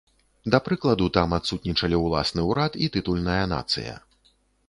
Да 0.53 0.59
прыкладу 0.67 1.09
там 1.17 1.35
адсутнічалі 1.39 1.99
ўласны 2.05 2.45
ўрад 2.49 2.79
і 2.85 2.89
тытульная 2.95 3.43
нацыя. 3.55 3.93